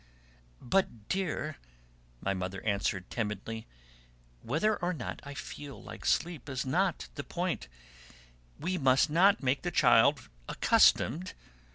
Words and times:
"But 0.63 1.09
dear," 1.09 1.57
my 2.21 2.33
mother 2.33 2.63
answered 2.65 3.07
timidly, 3.11 3.67
"whether 4.41 4.75
or 4.77 4.93
not 4.93 5.19
I 5.23 5.35
feel 5.35 5.79
like 5.83 6.05
sleep 6.07 6.49
is 6.49 6.65
not 6.65 7.07
the 7.13 7.23
point; 7.23 7.67
we 8.59 8.79
must 8.79 9.11
not 9.11 9.43
make 9.43 9.61
the 9.61 9.69
child 9.69 10.27
accustomed..." 10.49 11.33